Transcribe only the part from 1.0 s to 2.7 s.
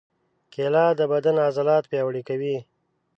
بدن عضلات پیاوړي کوي.